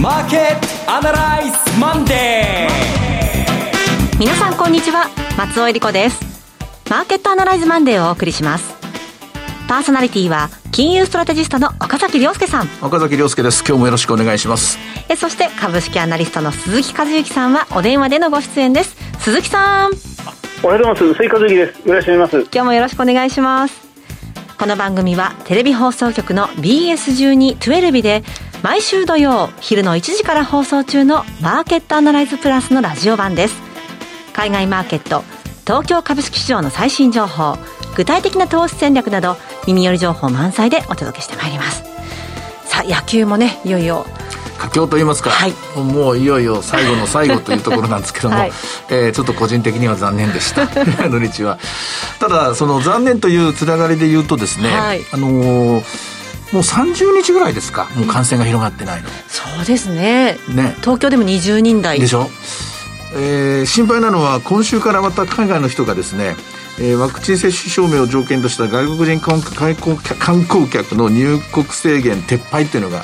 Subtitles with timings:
[0.00, 4.18] マーケットアナライズマンデー。
[4.18, 5.10] 皆さんこんにちは。
[5.36, 6.18] 松尾英里子です。
[6.88, 8.74] マーケットアナライズマンデーをお送りします。
[9.68, 12.68] パーソナリティは金融ストラテジストの岡崎良介さん。
[12.80, 13.62] 岡崎良介です。
[13.62, 14.78] 今日もよろしくお願いします。
[15.10, 18.96] えそして株式アナリストの鈴木一之さんはお電話でのご出演です。
[19.18, 19.90] 鈴木さん。
[20.62, 21.14] おはようございます。
[21.14, 21.86] 鈴木和之です。
[21.86, 22.48] よろしくお願いします。
[22.50, 23.89] 今日もよろしくお願いします
[24.60, 28.22] この番組はテレビ放送局の BS12-12 で
[28.62, 33.54] 毎週土曜昼の1時から放送中のマーケットアナライズプラスのラジオ版です。
[34.34, 35.24] 海外マーケット
[35.62, 37.56] 東京株式市場の最新情報
[37.96, 41.82] 具体的な投資戦略など耳寄り情報満載でお届けしてまいります。
[42.66, 44.04] さあ野球もねいよいよ
[44.60, 48.52] 佳境と言いますか、はい、もういよいよ最後の最後というところなんですけども、はい、
[48.90, 50.66] えー、ちょっと個人的には残念でした。
[51.08, 51.58] 土日は。
[52.18, 55.84] ただその残念というつながりで言うとですね、はい、あのー
[56.52, 57.88] もう30日ぐらいですか。
[57.94, 60.36] もう感染が広がってないの、そうですね。
[60.48, 60.74] ね。
[60.80, 62.00] 東京でも20人台。
[62.00, 62.28] でしょ、
[63.14, 66.34] えー、心配なのは今週からまた海外の人がですね
[66.80, 73.02] えー、ワクチン接種証明を条件とした外国人観光客の入国制限撤廃っていうのが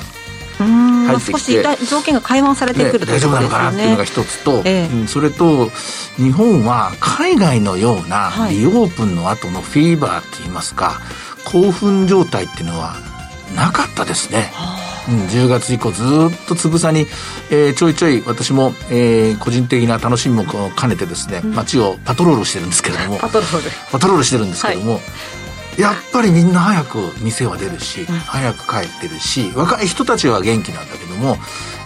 [0.65, 1.31] 入ってきて。
[1.31, 5.69] 少し条件が緩和されてくる、ね、大丈夫なのかなっていうのが一つと、えー、うん、それと
[6.17, 10.99] 日本は海外のようなリオープンの後のフィーバーって言いますか、
[11.45, 12.95] 興奮状態っていうのは
[13.55, 14.51] なかったですね。
[15.09, 17.07] うん、10月以降ずっとつぶさに、
[17.49, 23.17] えー、ちょいちょい私も、えー、個人的な楽しみも兼ねてですね、うん、街をパトロールしてるんですけれども。
[23.19, 23.71] パトロール。
[23.91, 25.01] パトロールしてるんですけれども、はい、
[25.77, 31.37] やっぱりみんな早く店は出るし、うん、早く帰ってるし若い人たちは元気なんだけども、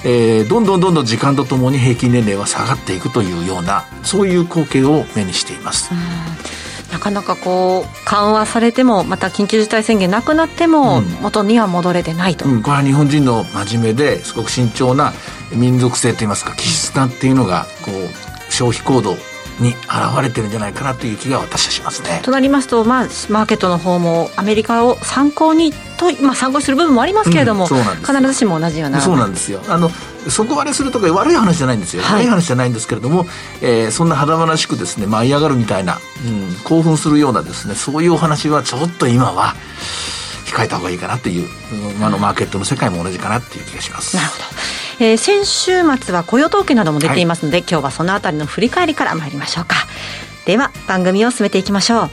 [0.05, 5.93] えー、どんどんどんどん時間とともに平均年齢は下がっていくというようなそういう光景を目にしています。
[5.93, 6.61] うん。
[6.91, 15.13] なかなかこう緩和されてもまた緊急事態宣言なくなっても元には戻れてないと、うん、これは日本人の真面目ですごく慎重な
[15.55, 19.15] 民族性といいますか気質なっていうのがこう消費行動
[19.61, 22.21] に現れてるんじゃないかなという気が私はしますね。
[22.23, 29.01] となりますと、まあ、マーケットの方もアメリカを参考にと、まあ、参考にする部分もありますけれども、うん、必ずしも同じような。
[29.01, 29.61] そうなんですよ。
[29.67, 29.89] あの
[30.29, 33.25] 底割れするとか悪い話じゃないんですよ、はい、悪い話じゃないんですけれども、
[33.61, 39.55] えー、そんな肌々しくですね舞い上がるみたいな、うん、興奮するようなですねそういうお話はちょっと今は
[40.45, 41.47] 控えた方がいいかなという、
[41.97, 44.15] うん、あのマーケットの世界も同じかなっていう気がします。
[44.15, 44.43] なるほど
[45.03, 49.75] えー、先週末は雇用統計なども出ていますので、はい、今日はそのあたりの振り返りから参りましょうか。
[50.45, 52.09] では番組を進めていきましょう。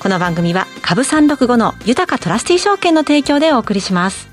[0.00, 4.28] この番組は株365の豊かトラスティ証券の提供でお送りします。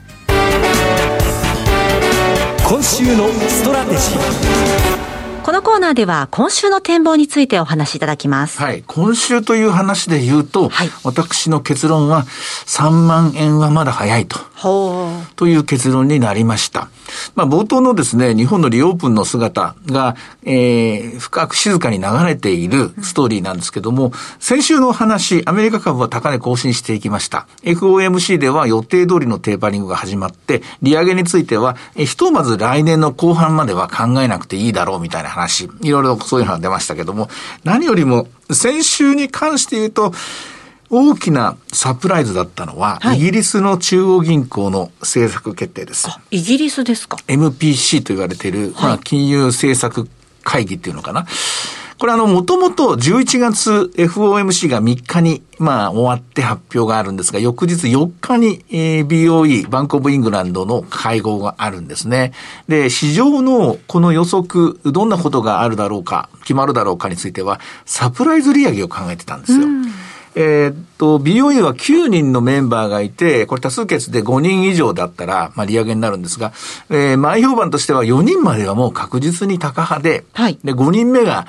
[2.67, 4.88] 今週のストラテジー
[5.49, 8.59] このコーナーでは今週の展望についてお話しいただきます。
[8.59, 8.83] はい。
[8.85, 12.21] 今週という話で言うと、はい、私の結論は
[12.67, 14.38] 3万円はまだ早いと。
[15.35, 16.89] という結論になりました。
[17.33, 27.47] まあ冒頭のですね、日本のリオープンの姿が、えー、深く静かに流れているストーリーなんですけども、先週の話、アメリカ株は高値更新していきました。
[27.63, 37.29] FOMC では予定通りのテーパリングが始まって、利上げについては、えひとまず来年の後半までは考えなくていいだろうみたいな話話、いろいろそういうのが出ましたけども、
[37.63, 40.13] 何よりも先週に関して言うと、
[40.91, 46.07] 大きなサプライズだったのは、はい、イギリスの中央銀行の政策決定です。
[46.31, 50.09] イギリスですか ?MPC と言われている、はい、まあ、金融政策
[50.44, 51.27] 会議っていうのかな。
[51.99, 62.31] これあの、もともと11月 FOMC が3日に、まあ、終わって発表があるんですが、翌日4日に、えー、BOE、バンコブイングランドの会合があるんですね。
[62.69, 69.67] で、市場のこの予測、どんなことがあるだろうか、決まるだろうかについては、サプライズ利上げを考えてたんですよ。
[70.35, 76.53] えー、っと、BOE は9人のメンバーがいて、これ多数決で5人以上だったら、まあ、利上げになるんですが、
[76.89, 81.45] えー、前評判としては4人まではもう確実に高派で、はい、で、5人目が、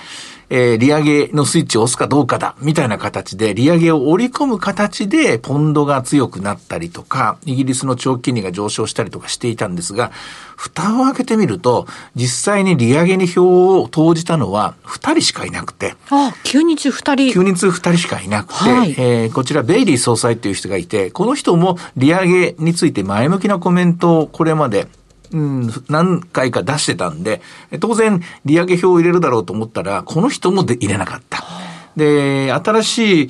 [0.51, 10.11] えー、利上げのスイッチを押すかどうかだ、みたいな形で、利上げを織り込む形で、ポンドが強くなったりとか、イギリスの長期金利が上昇したりとかしていたんですが、
[10.57, 11.87] 蓋を開けてみると、
[12.17, 15.95] 実際に利上げに票を投じたのは2人しかいなくて。
[16.11, 16.93] ああ、9人中2
[17.31, 17.41] 人。
[17.41, 24.89] 9人中2人しかいなくて、はい、えー、こちらベイリー総裁っていう人がいて、この人も利上げについて前向きなコメントをこれまで
[25.33, 27.41] うん、何回か出してたんで、
[27.81, 31.45] 当然、利上げ表を入れるだろうと思ったら、この人もで入れなかった。
[31.97, 33.29] で、新しい、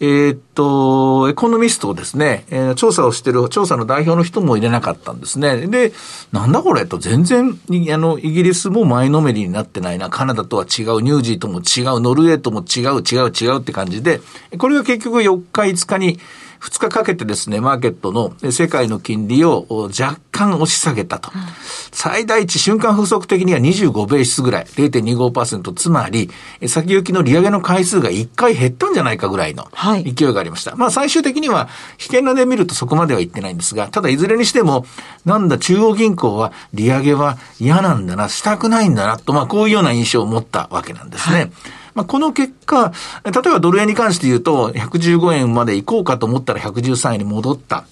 [0.00, 5.66] えー、っと、エコノミストをですね、えー、調査をしてる、調査の代表の人も入れなかったんですね。
[5.66, 5.92] で、
[6.32, 7.58] なんだこれと、全然、
[7.92, 14.20] あの、イギリスも前のめりになってないな、カナダとは違う、ニュージーとも違う、ノルウェーとも違う、違う、違うって感じで、
[14.58, 16.18] これが結局4日、5日に、
[16.60, 19.66] 2日かけてですね、マーケットの世界の金利を
[19.98, 21.30] 若干押し下げたと。
[21.92, 26.30] 最大値瞬間風速的には25ベースぐらい、0.25%、つまり、
[26.66, 29.68] 先行きの利上げの回数が1回減ったんじゃないかぐらいの
[30.02, 30.72] 勢いがありました。
[30.72, 31.68] はい、まあ最終的には、
[31.98, 34.86] 危険なで見るとそこまではいってないんですが、ただいずれにしても、
[35.24, 41.36] なんだ中央銀行は利上げは嫌なんだな、したくないんだなと、まあこういうような印象を持ったわけなんですね。
[41.36, 41.52] はい
[41.94, 42.92] まあ、この結果、
[43.24, 47.84] 例えばドル円に関して言うと、115円まで行こうかと思ったら113円に戻った。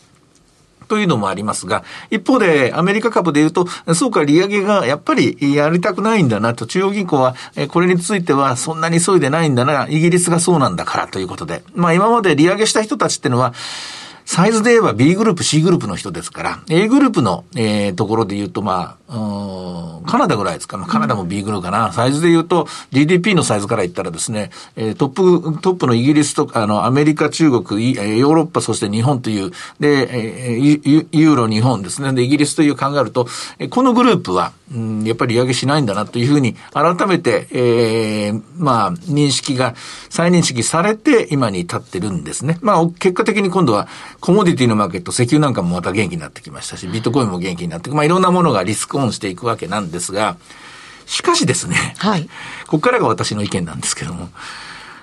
[0.89, 7.35] というのもありますが、一方でアメリカ株で言うと、そうか、利上げがやっぱりやりたくないんだなと、中央銀行は
[7.69, 13.55] これについてはそんなに急いでないんだな、イギリスがそうなんだからということで、まあ今まで利上げした人たちっていうのは、
[14.25, 20.79] サイズで言えば B グループ、C グループの人ですから、A グループの、えー、ところで言うと、まあ、カナダぐらいですか。
[20.79, 21.93] まあ、カナダも B グルーかな。
[21.93, 29.51] サイズで言うと、GDP のサイズから言ったらですね、え、トップ、トップのイギリスとか、あの、アメリカ、中国、ヨーロッパ、そして日本という、
[29.81, 32.13] で、え、ユーロ、日本ですね。
[32.13, 33.29] で、イギリスという考えると、
[33.71, 39.75] このグループは、うん、やっぱり利上げしないんだなというふうに、改めて、えー、まあ、認識が、
[40.09, 42.59] 再認識されて、今に至ってるんですね。
[42.63, 43.89] まあ、結果的に今度は、
[44.21, 50.37] コモディティのマーケット、石油なんかもまた元気になってきましたし、ビットコインも元気になって、まあ、いろんなものがリスクオンしていくわけなんですが、
[51.07, 52.29] しかしですね、はい。
[52.67, 54.31] ここからが私の意見なんですけども、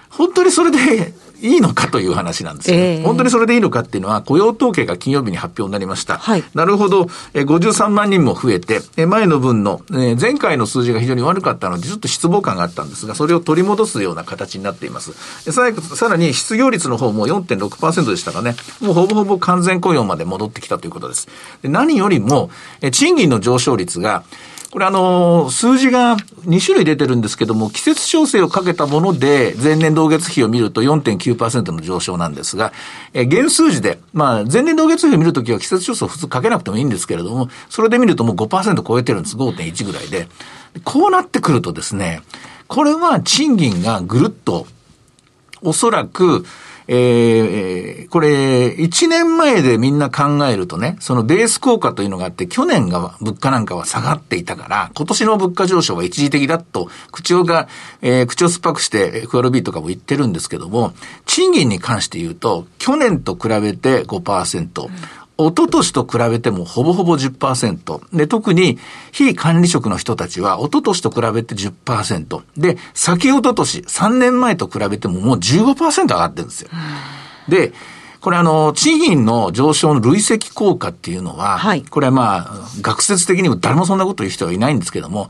[0.10, 6.18] 本当にそれでいいのかという話なんですよ、ね、えー、本当にそれでいいのかっていうのは、雇用統計が金曜日に発表になりました。
[6.18, 15.14] はい、なるほど、え53万人も増えて、え前の分の、え前回の数字が非常に悪かったので、ちょっと失望感があったんですが、それを取り戻すような形になっています。
[15.52, 21.28] ささらに失業率の方も4.6%でしたかね、もうほぼほぼ完全雇用まで戻ってきたということです。
[21.62, 22.50] で何よりも、
[22.82, 24.24] え賃金の上昇率が、
[24.72, 32.72] これあの、数字が2種類出てるんですけども、季節調整をかけたもので、前年同月比を見ると4.9%の上昇なんですが、
[33.14, 39.38] え、原数字で、まあ、前年同月比を見るときは季節調整を普通かけなくてもいいんですけれども、それで見るともう5%超えてるんです。
[39.38, 40.28] 5.1ぐらいで。
[40.84, 42.22] こうなってくるとですね、
[42.68, 44.68] これは賃金がぐるっと、
[45.64, 46.46] おそらく、
[46.92, 57.68] えー、これ、1年前でみんな考えるとね、そのベース効果というのがあって、去年が物価なんかは下がっていたから、今年の物価上昇は一時的だと、口をが、
[58.02, 60.94] えー、口を酸っぱくしてクアルビーとかも言ってるんですけども、
[61.28, 68.16] 賃金に関して言うと、去年と比べて5%、うん一昨年と比べてもほぼほぼ10%。
[68.16, 68.78] で、特に
[69.14, 72.42] 非管理職の人たちは一昨年と比べて10%。
[72.58, 76.70] で、先一昨年、3年前と比べてももう15%上がってるんですよ。
[77.48, 77.72] で、
[78.20, 85.30] これあの、賃金の上昇の累積効果っていうのは、はい、これはまあ、学説的にも誰もそんなこと言う人はいないんですけども、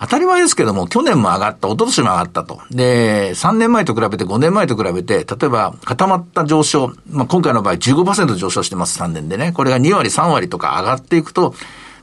[0.00, 2.60] 当たり前ですけども、去年も上がった、一昨年も上がったと。
[2.70, 9.52] で、3年前と比べて5年前と比べて、例えば固まった上昇、まあ、今回の場合15%上昇してます、3年でね。
[9.52, 11.54] これが2割、3割とか上がっていくと、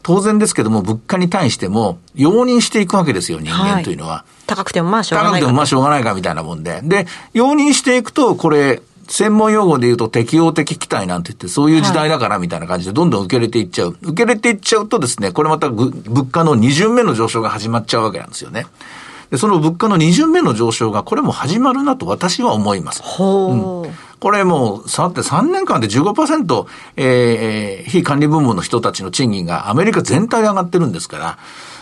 [0.04, 4.10] 当然ですけども、物価に対しても、容認していくわけですよ、人間というのは。
[4.12, 5.38] はい、高くてもまあしょうがないか。
[5.38, 6.82] 高くてもまあしょうがないかみたいなもんで。
[6.84, 13.98] で、容認していくと、これ、専門用語で言うと適応的期待なんて言って、そういう時代だからみたいな感じでどんどん受け入れていっちゃう。
[14.02, 18.68] 受け入れていっちゃうとですね、これまた物価の二巡目の上昇が始まっちゃうわけなんですよね。
[19.32, 23.02] で、その物価の二巡目の上昇が、これも始まるなと私は思います。
[23.04, 23.84] ほう。
[23.84, 26.66] うんこれもう、さって3年間で15%、
[26.96, 31.38] えー、非管理部門の人たちの賃金がアメリカ全体で上がってるんですから、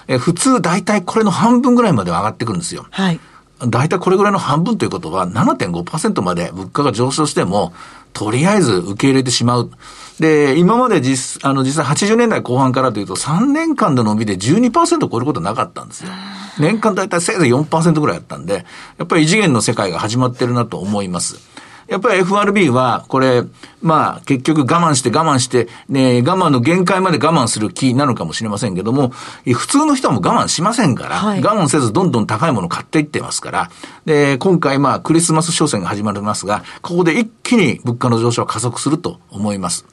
[0.07, 2.87] えー、普通大体これの半分ぐらいまで上がってくるんですよ。
[2.91, 3.19] はい。
[3.59, 7.73] 大体これぐらいの半分ということは7.5%まで物価が上昇しても、
[8.13, 9.71] とりあえず受け入れてしまう。
[10.19, 16.11] で、今まで実、あの、実際80年代後半からというと3年間の伸びで12%超えることなかったんですよ。
[16.59, 18.65] 年間大体せいぜい4%ぐらいあったんで、
[18.97, 21.39] やっぱり異次元の世界が始まってるなと思います。
[21.87, 23.43] やっぱり FRB は、これ、
[23.81, 33.69] まあ、結局我慢して我慢して、ね、我慢の限界まで我慢する気なのかもしれませんけども、普通の人も我慢しませんから、はい、我慢せずどんどん高いものを買っていってますから、
[34.05, 39.85] で、今回まあ、クリスマス商戦が始まりますが、ここで一気に物価の上昇は加速すると思います。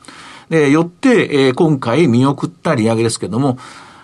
[0.49, 3.59] で、よって、えー、今回見送った利上げですけども、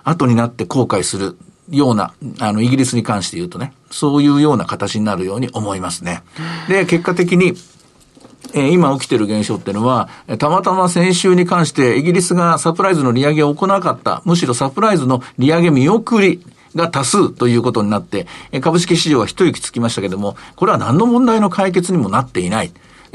[0.04, 1.38] 後になって後悔する
[1.70, 6.22] ような、あの、イギリスに関して言うとね、そういうような形になるように思いますね。
[6.68, 7.54] で、結果的に、
[8.54, 16.40] え今起きている現象っていうのは、たまたま先週に関してイギリスがサプライズの利上げを行わなかった、むしろサプライズの利上げ見送り、
[16.74, 18.26] が多数ということになって、
[18.60, 22.72] 株式市場は一息つきましたけども、これは何の問題の解決にもなっていない。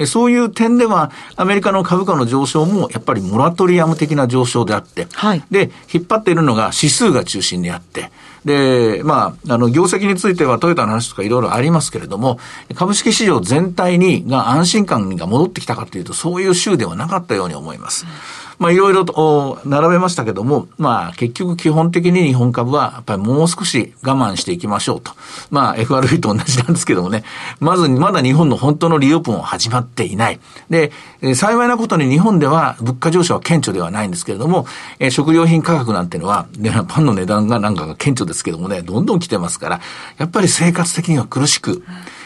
[0.08, 8.12] そういう点では、アメリカの株価の上昇も、やっぱりモラトリアム的な上昇であって、はい、で、引っ張っているのが指数が中心であって、
[8.46, 12.40] で、まあ、あの、業績についてはトヨタの話とかいろいろありますけれども、
[12.76, 18.06] 株式市場全体に、が安心感が戻ってきたかというと、そういう週ではなかったように思います。
[18.06, 25.12] うんまあいろいろと並べましたけども、まあ結局基本的に日本株はやっぱりもう少し我慢していきましょうと。
[25.50, 27.24] まあ FRB と同じなんですけどもね、
[27.60, 30.40] まずまだ日本の本当のリオープンは始まっていない。
[30.70, 30.92] で、
[31.36, 34.66] 幸いなことに日本では物価上昇は顕著ではないんですけれども、
[35.00, 39.82] え食料品価格なんてのは、ね、パンの値段がなんかが顕著ですけどもね、どんどん来てますから、
[40.18, 41.84] やっぱり生活的には苦しく、うん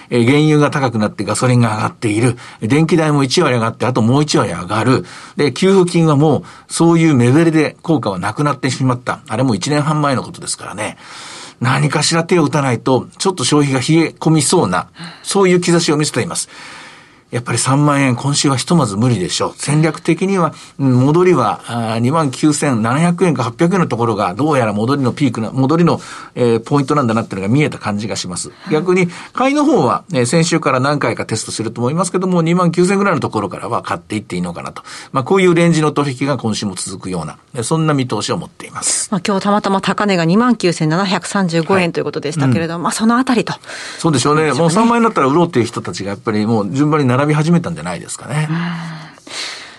[0.09, 2.37] え原油が高くなってガソリンが上がっている。
[2.61, 5.05] 電気代も1割上がって、あともう1割上がる。
[5.35, 9.19] で、給付金はもう、そういう目減りで効果はなくなってしまった。
[9.27, 10.97] あれも1年半前のことですからね。
[11.59, 14.87] 何かしら手を打たないと、ちょっと消費が冷え込みそうな、
[15.23, 16.49] そういう兆しを見せています。
[17.29, 19.53] やっぱり3万円、今週はひとまず無理でしょう。
[19.57, 25.99] 戦略的には、戻りは2万9700円か800円のところが、どうやら戻りのピークの、戻りの、
[26.35, 28.51] えー、ポイントなんだなっていうのが見えた感じがします。
[28.71, 34.83] 逆に、買いの方は、えー、先週から何回かテストすると思いますけども、2万9000円ぐらいのところからは買っていっていいのかなと。
[35.11, 39.09] まあ、こういうレンジの取引が今週も続くような、そんな見通しを持っています。
[39.11, 43.53] まあ、今日たまたま高値が2万9735円ということでしたけれども、はいうん、まあ、そのあたりと。
[43.99, 44.53] そうでしょうね。
[44.53, 48.47] もう3万円だったら売ろうっていう人たちがやっぱりもう順番に並び始めたんじゃないですかね。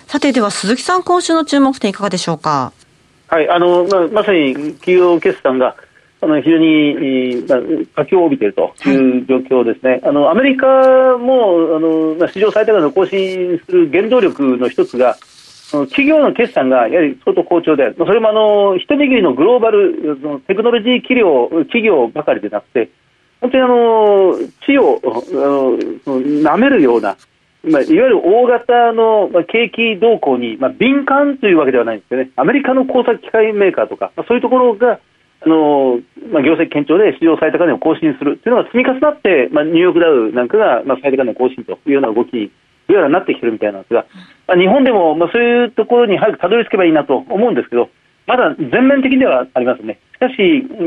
[0.07, 2.73] さて、では鈴木さん、今週の注目点いかがでしょうか？
[3.29, 5.77] はい、あの、まあ、まさに企業決算が、
[6.21, 7.59] あの非常に、まあ、
[8.05, 10.67] 佳境を帯びているという状況ですね、はい、あのアメリカ
[11.17, 15.17] もあの、まあ、史上最高値を更新する原動力の一つが、
[15.71, 22.91] 企業の決算がやはり相当好調である、それもあの一握りのグローバルテクノロジー企業企業ばかりでなくて、
[23.41, 25.01] 本当にあの地を
[26.07, 27.17] 舐めるような、
[27.65, 35.01] まあ、いわゆる大型の、景気動向に、まあ、敏感というわけではないんですよね、アメリカの工作機械メーカーとか、まあ、そういうところが、
[35.41, 36.01] あの
[36.33, 42.51] まあ、業績堅調で史上最高値を更新するというのが積み重なって、まあ、ニューヨークダウなんかが、まあ、最高値を更新というような動きに
[42.89, 44.07] どうやらなってきてるみたいなんですが、
[44.49, 47.91] まあ、日本でも、まあ、そういうところに早くたどり着けばいいなと思うんですけど、
[48.27, 50.01] まだ全面的ではありますね。
[50.19, 50.35] しかし、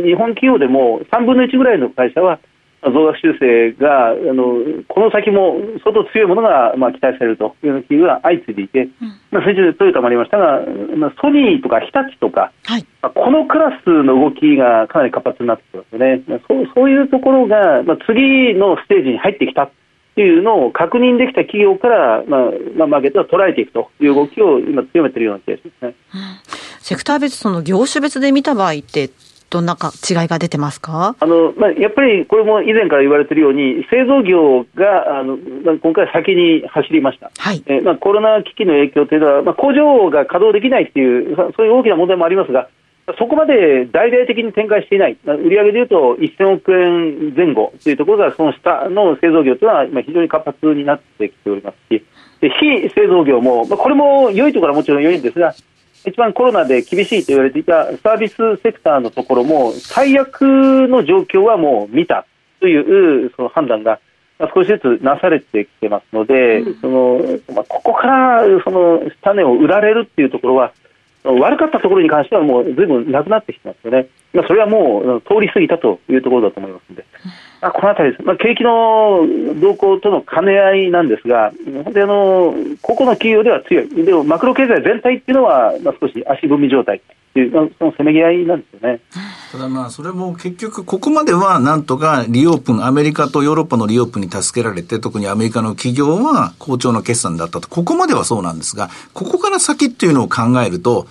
[0.03, 2.39] 日本企業でも3分の1ぐらいの会社は、
[2.83, 4.57] 増額修正があの
[4.88, 10.65] この先も相当強いものが、まあ、期待されるというような企業が相次いでいて、うん、まあ、先週トヨタもありましたが、
[10.97, 19.69] まあ、ソニーとか日立とか、はい、まあ、このクラスの動きがかなり活発になってきますよね、まあ、そうそういうところが、まあ、次のステージに入ってきた
[20.15, 22.41] というのを確認できた企業から、まあ
[22.75, 29.09] まあ、マーケットは捉えていくという動きを今、強めているような気がしますね、うん、セクター別、その業種別で見た場合って、
[29.50, 31.15] どんなか違いが出てますか？
[31.19, 35.38] あの、まあ、やっぱりこれも以前から言われているように、製造業があの
[35.77, 37.61] 今回、先に走りました、はい。
[37.65, 42.69] えまあ、コロナ危機の影響というのは、まあ、工場が稼働できないっていう、そういう大きな問題もありますが、
[43.19, 52.05] そこまで大々的に展開していない、売上でいうと1000億円前後というところが、その下の製造業というのは今、非常に活発になってきておりますし、
[52.39, 55.53] で非製造業も、まあ、これも良いところはもちろん良いんですが、
[56.05, 62.25] 一番コロナで厳しいと言われていたサービスセクターのところも、最悪の状況はもう見た
[62.60, 64.00] というその判断が
[64.53, 70.74] 少しずつなされてきてますので、うん、そのまあ、ここからその種を売られるっていうところは、
[71.24, 74.08] 悪かったところに関してはもうずいぶんなくなってきてますよね。
[74.34, 77.29] まあ、それはもう通り過ぎたというところだと思いますので、ま
[77.61, 79.21] あ、このあたりです、まあ、景気の
[79.61, 81.51] 動向との兼ね合いなんですが、
[81.83, 88.99] 本当あの個々の企業では強い、でもマクロ経済全体っていうのは、まあ、少し足踏み状態っていう、そのせめぎ合いなんですよね。
[89.51, 101.05] ただまあ、それも結局、ここまではなんとかリオープン、アメリカとヨーロッパのリオープンに助けられて、特にアメリカの企業は好調な決算だったと、ここまではそうなんですが、ここから先っていうのを考えると、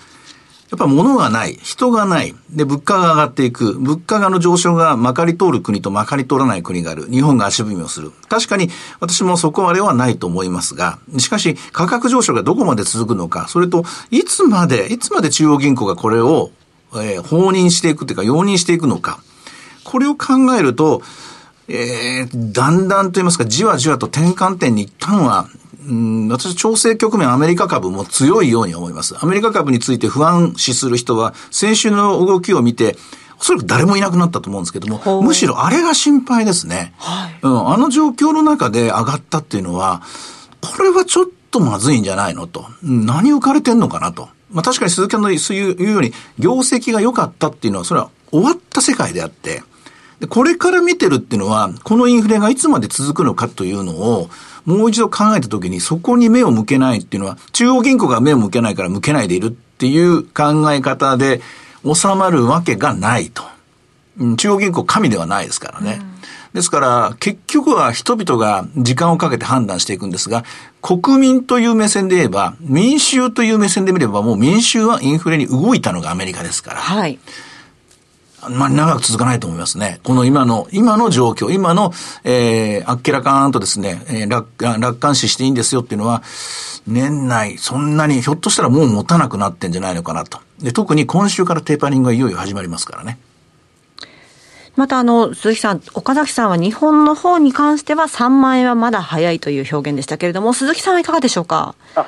[0.70, 7.10] やっぱ物がない、人がない、で、物価が上がっていく、物価がの上昇がまかり通る国とまかり通らない国がある。
[7.10, 8.12] 日本が足踏みをする。
[8.28, 16.52] 確かに私もそこまではないと思いますが、しかし価格上昇がどこまで続くのか、それと、いつまで、いつまで中央銀行がこれを、
[16.94, 19.18] えー、放任していくというか、容認していくのか。
[19.82, 21.02] これを考えると、
[21.66, 25.48] えー、だんだんと言いますか、じわじわと転換点に一旦は
[25.86, 29.16] うん、私、調整局面、アメリカ株も強いように思います。
[29.18, 32.96] アメリカ株について不安視する人は、先週の動きを見て、
[33.40, 36.92] おそらく誰もいなくなったと思うんですけども、むしろあれが心配ですね。
[36.98, 40.02] はい、うん、あの状況の中で上がったっていうのは、
[40.60, 42.66] これはちょっとまずいんじゃないのと。
[42.82, 44.28] 何浮かれてんのかなと。
[44.52, 49.62] まあ確かに鈴木さんの言うように、業績が良かったっていうのは、それは終わった世界であって、
[50.20, 54.28] で、これから見てるっていうのは、このインフレがいつまで続くのかというのを、
[54.64, 61.40] もう一度考えたときにそこに目を向けないっていうのは、中央銀行が目を向けないから向けないでいるっていう考え方で
[61.84, 63.42] 収まるわけがないと。
[64.36, 66.00] 中央銀行神ではないですからね。
[66.02, 66.10] うん
[66.52, 70.44] ですから、結局は人々が時間をかけて判断していくんですが、
[70.82, 76.80] 国民という目線で言えば、民衆という目線で見れば、もう民衆はインフレに動いたのがアメリカですから。
[76.80, 77.18] はい。
[78.48, 80.00] まあ、長く続かないと思いますね。
[80.02, 81.92] この今の、今の状況、今の、
[82.24, 86.22] えー、あっけらかんとですね、えー、楽、楽観視していいんですよっていうのは、
[86.86, 90.38] 年内、そんなに、ひょっとしたらもう持たなくなってんじゃないのかなと。
[90.62, 93.18] で、特に今週からテーパリングがいよいよ始まりますからね。
[94.76, 101.74] またあの、鈴木さん、岡崎さんは日本の方に関しては3万円はまだ早いという表現でしたけれども、鈴木さんはいかがでしょうか？
[101.96, 102.06] あ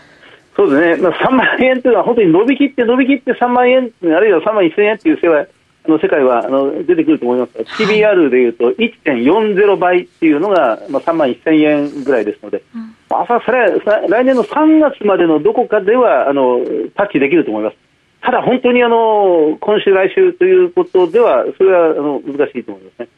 [0.57, 5.47] そうですね、まあ、3万円というのは本当に伸びきって伸びきって3万円、あるいは3万1000円という世界あ
[5.87, 16.61] の世界はあの出てくると思います TBR でいうと1.40倍っていうのが、まあ、3万1000円ぐらいですので、うん、まあ、それ来年の3月までのどこかではあの
[16.97, 17.77] タッチできると思います。
[18.23, 23.09] ただ本当にあの今週、来週ということでは、それはあの難しいと思いますね。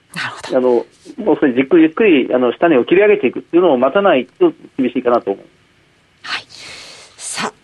[0.56, 0.86] あの
[1.18, 5.63] もうそれじっくりじっくりあの下値を切り上げていくっていうのを待たないと厳しいかなと思います。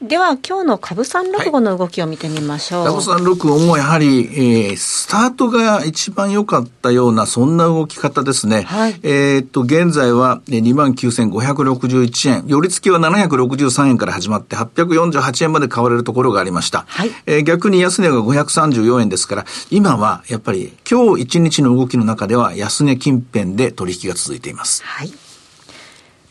[0.02, 2.87] では今日の株三六五の動きを見てみましょう。
[2.87, 4.21] 株三六五もやはり、
[4.69, 8.62] えー、スタートが一番良かったような、そんな動き方ですね。
[8.62, 16.87] はい、えっと、現在は29,561円、寄り付きは763円から始まって848円まで買われるところがありました。
[16.88, 24.83] はい、えー、逆に安値が534円ですから、今はやっぱり今日一日の動きの中では安値近辺で取引が続いています。
[24.83, 25.12] はい。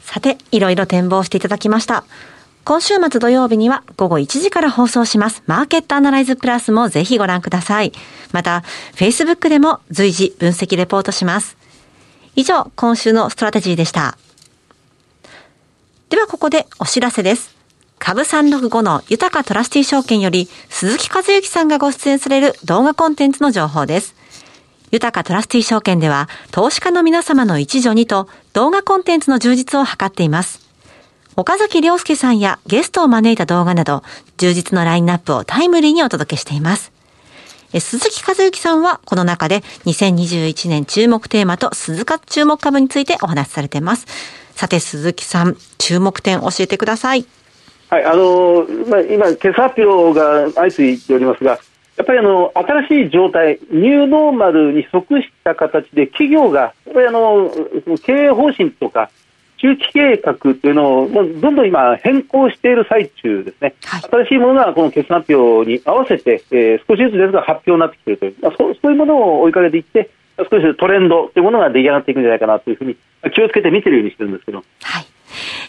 [0.02, 2.04] さて、いろいろ展望していただきました。
[2.70, 7.94] 今週末土曜日には午後1時から放送しますマーケットアナライズプラスもぜひご覧ください。
[8.32, 11.58] また、Facebook でも随時分析レポートします。
[12.36, 14.20] 以上、今週のストラテジーでした。
[16.10, 17.56] ではここでお知らせです。
[17.98, 24.14] 株365の豊トラスティ証券より鈴木一之さんがご出演される動画コンテンツの情報です。
[24.92, 30.69] 豊トラスティ証券では投資家の皆様の一助にと動画コンテンツの充実を図っています。
[31.40, 34.04] 岡崎良介さんやゲストを招いた動画など、
[34.36, 36.92] 充実のラインナップをタイムリーにお届けしています。
[37.80, 44.06] 鈴木和之さんはこの中で2021年注目テーマと鈴鹿注目株についてお話しされています。
[44.54, 47.26] さて鈴木さん、注目点教えてください。
[47.90, 57.50] はい、あのまあ、今、決算発表が相次いでおりますが、やっぱりあの新しい状態、ニューノーマルに即した形で企業が、やっぱりあの
[58.04, 59.10] 経営方針とか、
[59.62, 72.96] 中期計画というのをもうどんどん今変更している最中ですね、はい、新しいものがこの決算発表に合わせて、えー、少しずつですが発表になってきているという、まあ、そうそういうものを追いかけていって少しトレンドというものが出来上がっていくんじゃないかなというふうに
[73.34, 74.64] 気をつけて見てるようにしてるんですけど。
[74.82, 75.06] はい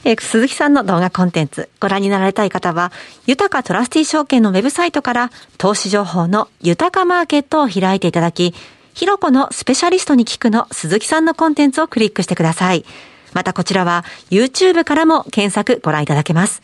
[0.05, 2.93] えー、鈴木さんの動画コンテンツご覧になられたい方は、
[3.27, 8.55] 豊かトラスティ証券のウェブサイトから投資情報の豊かマーケットを開いていただき、
[8.95, 12.85] ひろこのスペシャリストに聞くの鈴木さんのコンテンツをクリックしてください。
[13.33, 16.63] またこちらは YouTube からも検索ご覧いただけます。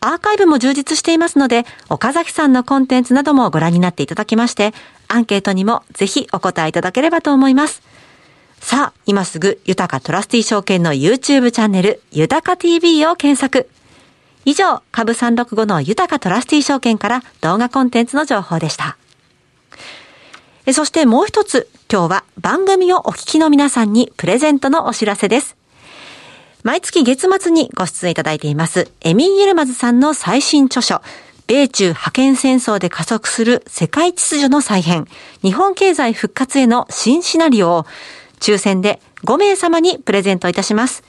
[0.00, 4.74] アーカイブも充実していますので、岡崎さんのコンテンツなどもご覧になっていただきまして、
[5.08, 7.80] アンケートにもぜひお答えいただければと思います。
[8.60, 13.68] さあ、今すぐ、豊かトラスティ証券の YouTube チャンネル、豊か TV を検索。
[14.44, 18.98] 以上、株365の豊かトラスティ証券から動画コンテンツの情報でした。
[20.72, 25.56] そしてもう一つ、今日は番組をお聞きの皆さんにプレゼントのお知らせです。
[26.64, 31.02] 毎月月末にご出演いただいています、エミン・イルマズさんの最新著書、
[31.46, 35.06] 米中覇権戦争で加速する世界秩序の再編、
[35.42, 37.86] 日本経済復活への新シナリオを、
[38.40, 41.04] 抽選で5名様にプレゼントいたします。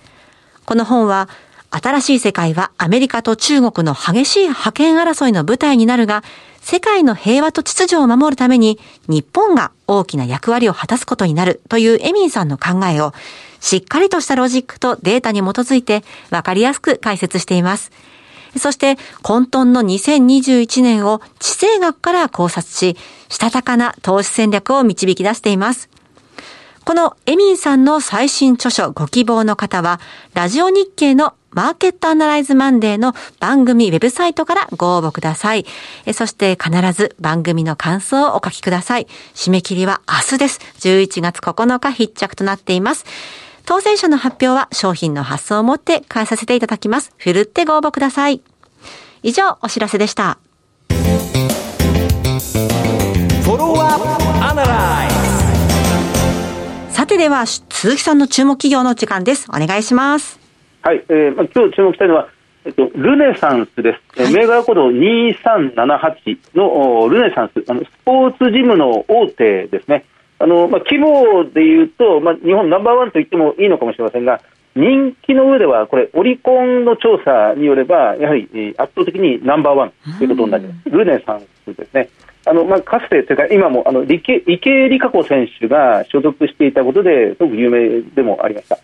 [0.65, 1.30] この本は、
[1.76, 6.24] 新しい世界はアメリカと中国の激しい覇権争いの舞台になるが、
[6.62, 13.14] 世界の平和と秩序を守るために日本が大きな役割を果たすことになるというエミンさんの考えを
[13.60, 17.92] しっかりとしたロジックとデータに基づいてわかりやすく解説しています。
[18.58, 22.96] そして混沌の2021年を地政学から考察し、
[23.28, 25.90] したたかな投資戦略を導き出しています。
[26.86, 30.00] このエミンさんの最新著書ご希望の方は、
[30.36, 35.65] ラジオ日経のマーケットアナライズマンデーの番組ウェブサイトからご応募ください。
[36.13, 39.08] そして必ず番組の感想をお書きください。
[39.34, 40.60] 締め切りは明日です。
[40.82, 43.06] 11月9日必着となっています。
[43.65, 47.13] 当選者の発表は商品の発送をもって返させていただきます。
[47.18, 48.41] ふるってご応募ください。
[49.24, 50.38] 以上、お知らせでした。
[56.89, 59.48] さてでは、鈴木さんの注目企業の時間です。
[59.50, 60.44] お願いします。
[60.86, 62.30] はい、えーまあ、今日注目したいのは、
[62.63, 64.21] えっと、ルネサンスです。
[64.21, 70.06] はい、銘柄コード2378のルネサンス、あのスポーツジムの大手ですね。
[70.38, 74.41] あのまあ、規模でいうと、まあ、日本ナンバーワンと言ってもいいのかもしれませんが、
[74.76, 80.89] 人気の上では、これ、オリコンの調査によれば、やはり、圧倒的にナンバーワンということになります。
[80.91, 82.10] ルネサンスですね。
[82.45, 88.78] あの、まあ、かつて、というか、今も、あの、池江璃花子選手が所属していたことで、すごく有名でもありました。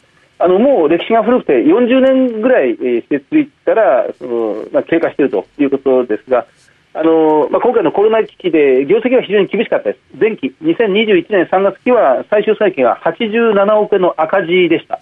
[0.43, 6.47] あの、もう歴史が古くて、40年ぐらい、えー、設立からその、まあ、経過しているということですが、
[6.93, 9.99] あのまあ、今回のコロナ危機で業績は非常に厳しかったです。
[10.19, 14.99] 前期、2021年3月期は最終債券が87億円の赤字でした。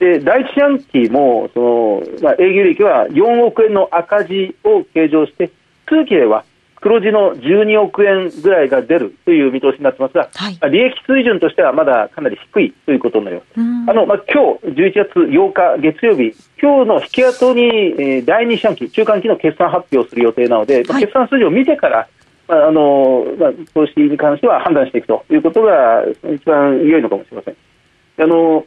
[0.00, 5.50] で、第一四半期も、その、まあ、営業利益は4億円の赤字を計上して、
[5.86, 6.44] 通期では
[6.80, 13.46] 黒字の12億円ぐらいが出るという見通しになってますが、はい、利益水準としてはまだかなり低いということになります。
[13.90, 22.08] あの、まあ、今日11月8日月曜日、今日の引き後に、えー、第二四半期、中間期の決算発表する予定なので、はい、決算数字を見てから、
[22.46, 27.56] まあ、あの、まあ、投資に関しては判断していくということが一番良いのかもしれません。
[28.20, 28.64] あの、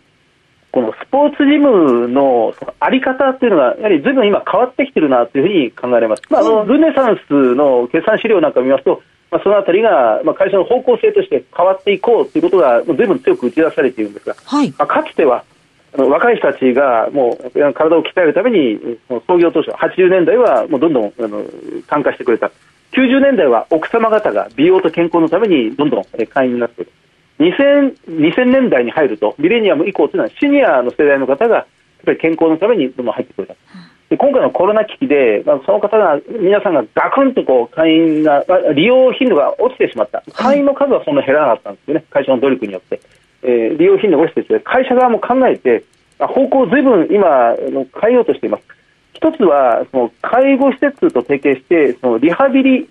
[0.72, 6.24] このスポーツジムのあり方っていうのが、やはりずいぶん今変わってきてるなというふうに考えられます。
[6.30, 15.44] まあ、あの、ルネサンスの決算資料なんかを見ますと、まあ、そのあたりが、まあ、会社の方向性として変わっていこうということが、ずいぶん強く打ち出されているんですが、はい、まあ、かつては、
[15.94, 21.44] あの若い人たちがもう体を鍛えるために、創業当初、80年代はもうどんどんあの
[21.90, 22.50] 参加してくれた。
[22.94, 26.92] 90年代は奥様方が美容と健康のためにどんどん会員になっている。
[27.42, 31.66] 2000, 2000年代に入ると、ミレニアム以降というのはシニアの世代の方がやっ
[32.06, 33.56] ぱり健康のためにどんどん入ってくれた。
[34.10, 43.00] で今回のコロナ危機で、まあ、その方が、皆さんがガクンとこう会員が、利用頻度が落ちてしまった、会員の数はそんな減らなかったんですよね、会社の努力によって。
[43.44, 45.84] えー、利用頻度が落ちて会社側も考えて、
[46.20, 47.56] 方向をずいぶん今、
[48.02, 48.64] 変えようとしています。
[49.14, 52.90] 一つは、その介護施設と提携して、そのリハビリ、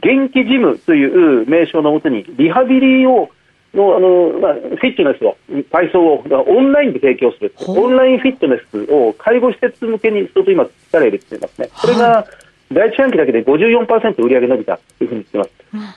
[0.00, 3.28] 元気ジムという名称のもとに、リハビリを
[3.74, 5.36] のあの、まあ、フィットネスを、
[5.70, 11.68] 体操をオンラインで提供する、オンラインフィットネスを介護施設向けに相当今、力を入れていますね。
[11.80, 12.26] これが
[12.72, 15.50] 第一半期だけで54%売り上げ伸びたというふうに言ってます。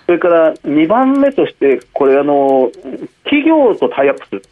[0.06, 2.72] それから2番目として、これあの、
[3.24, 4.44] 企業とタイアップする。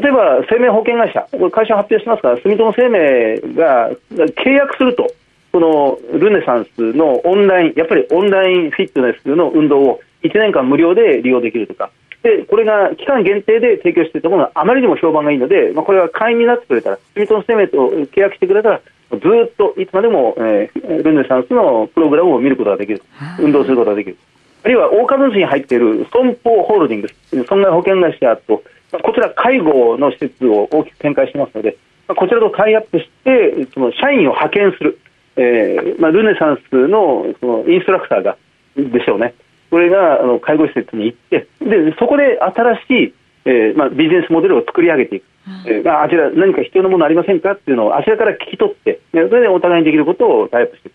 [0.00, 5.08] 例えば生命保険会社、これ会社発表しますが、住友生命が契約すると、
[5.50, 11.90] このルネサンスのオンライン、やっぱりオンラインフィットネスの運動を1年間無料で利用できるとか、
[12.22, 17.76] でこれが期間限定で提供していたものがあまりにも評判がいいので、まあ、これは会員になってくれたら、住友生命と
[18.12, 23.02] 契約してくれたら、ずっといつまでも、えー、ルネサンスのプログラムを見ることができる、
[23.38, 24.16] 運動することができる。
[24.64, 31.78] あるいは大株主に入っている損保ホールディングス、損害保険会社と、まあ、こちら介護の施設を大きく展開してますので、
[32.08, 34.98] まあ、こちらとタイアップして、その社員を派遣する、
[35.36, 38.36] えーまあ、ルネサンスのそのインストラクターが
[38.76, 39.34] でしょうね。
[39.70, 45.24] これがあの介護施設に行ってでそこで新しい、えーまあ、ビジネスモデルを作り上げていく、
[45.66, 47.52] えーまあ、あちら何か必要なものありませんか？
[47.52, 50.94] っていうのをあちらから聞き取ってそれでお互いにできることをタイプしていく。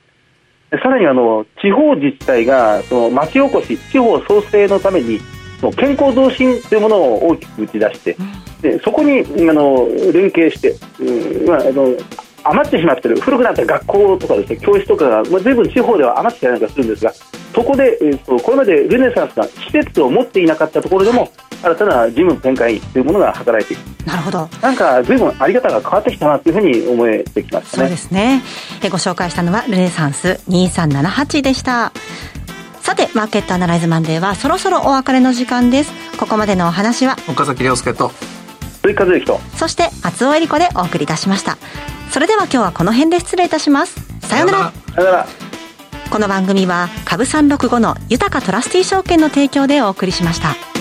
[0.81, 5.19] さらにあの地方自治体がその町おこし地方創生のために
[5.77, 8.17] 健康増進というものを大きく打ち出して
[8.61, 11.95] でそこにあの連携して、うんまあ、あの
[12.43, 17.13] 余ってしまっている古くなった学校とかですね教室とかが、まあ、随分地方では余ってたりなんかするんですが
[17.53, 24.49] そこで、えーと、これまでルネサンスが施設を持っていなかったところでも、新たな事務展開というものが働いていくなるほど。
[24.61, 27.83] なんか随分あり方が変わってきたなというふうに思えてきましたね。
[27.83, 28.41] そうですね。
[28.83, 31.93] えご紹介したのはルネサンス2378でした。
[32.81, 35.91] さてマーケットアナライズマンデーはそろそろお別れの時間です。
[36.17, 38.11] ここまでのお話は岡崎亮介と
[38.81, 39.39] 鈴木和之と。
[39.55, 41.57] そして松尾恵理子でお送りいたしました。
[42.11, 43.95] それでは今日はこの辺で失礼いたします。
[44.27, 44.73] さようなら。
[44.95, 45.42] さようなら
[46.13, 50.72] この番組は株365の豊かトラスティ証券の提供でお送りしました。